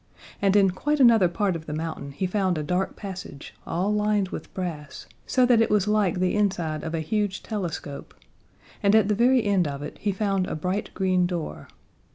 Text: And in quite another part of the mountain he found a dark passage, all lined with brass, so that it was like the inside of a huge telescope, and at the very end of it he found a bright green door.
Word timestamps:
And 0.41 0.55
in 0.55 0.71
quite 0.71 0.99
another 0.99 1.27
part 1.27 1.55
of 1.55 1.67
the 1.67 1.75
mountain 1.75 2.11
he 2.13 2.25
found 2.25 2.57
a 2.57 2.63
dark 2.63 2.95
passage, 2.95 3.53
all 3.67 3.93
lined 3.93 4.29
with 4.29 4.51
brass, 4.51 5.05
so 5.27 5.45
that 5.45 5.61
it 5.61 5.69
was 5.69 5.87
like 5.87 6.19
the 6.19 6.33
inside 6.35 6.83
of 6.83 6.95
a 6.95 7.01
huge 7.01 7.43
telescope, 7.43 8.15
and 8.81 8.95
at 8.95 9.09
the 9.09 9.13
very 9.13 9.43
end 9.43 9.67
of 9.67 9.83
it 9.83 9.99
he 9.99 10.11
found 10.11 10.47
a 10.47 10.55
bright 10.55 10.89
green 10.95 11.27
door. 11.27 11.67